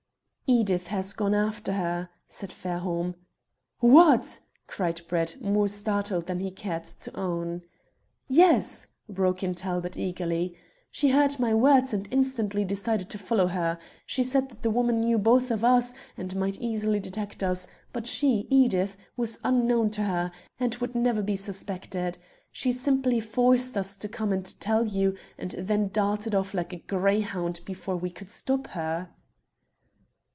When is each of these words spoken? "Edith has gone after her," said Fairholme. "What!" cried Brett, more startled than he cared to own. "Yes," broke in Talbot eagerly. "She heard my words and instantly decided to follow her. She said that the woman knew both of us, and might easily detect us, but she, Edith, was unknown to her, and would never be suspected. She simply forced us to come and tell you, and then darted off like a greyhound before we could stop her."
"Edith 0.53 0.87
has 0.87 1.13
gone 1.13 1.33
after 1.33 1.71
her," 1.71 2.09
said 2.27 2.51
Fairholme. 2.51 3.15
"What!" 3.79 4.41
cried 4.67 4.99
Brett, 5.07 5.37
more 5.39 5.69
startled 5.69 6.25
than 6.25 6.41
he 6.41 6.51
cared 6.51 6.83
to 6.83 7.17
own. 7.17 7.61
"Yes," 8.27 8.87
broke 9.07 9.43
in 9.43 9.55
Talbot 9.55 9.95
eagerly. 9.95 10.57
"She 10.91 11.11
heard 11.11 11.39
my 11.39 11.53
words 11.53 11.93
and 11.93 12.05
instantly 12.11 12.65
decided 12.65 13.09
to 13.11 13.17
follow 13.17 13.47
her. 13.47 13.79
She 14.05 14.25
said 14.25 14.49
that 14.49 14.61
the 14.61 14.69
woman 14.69 14.99
knew 14.99 15.17
both 15.17 15.51
of 15.51 15.63
us, 15.63 15.93
and 16.17 16.35
might 16.35 16.59
easily 16.59 16.99
detect 16.99 17.43
us, 17.43 17.65
but 17.93 18.05
she, 18.05 18.45
Edith, 18.49 18.97
was 19.15 19.39
unknown 19.45 19.89
to 19.91 20.03
her, 20.03 20.33
and 20.59 20.75
would 20.75 20.95
never 20.95 21.21
be 21.21 21.37
suspected. 21.37 22.17
She 22.51 22.73
simply 22.73 23.21
forced 23.21 23.77
us 23.77 23.95
to 23.95 24.09
come 24.09 24.33
and 24.33 24.59
tell 24.59 24.85
you, 24.85 25.15
and 25.37 25.51
then 25.51 25.87
darted 25.87 26.35
off 26.35 26.53
like 26.53 26.73
a 26.73 26.79
greyhound 26.79 27.61
before 27.63 27.95
we 27.95 28.09
could 28.09 28.29
stop 28.29 28.67
her." 28.71 29.11